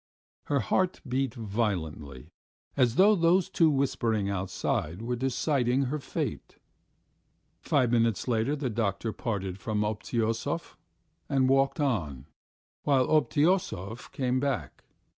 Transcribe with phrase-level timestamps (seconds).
[0.47, 2.31] Her heart beat violently
[2.75, 6.57] as though those two whispering outside were deciding her fate.
[7.59, 10.75] Five minutes later the doctor parted from Obtyosov
[11.29, 12.25] and walked on,
[12.81, 14.85] while Obtyosov came back.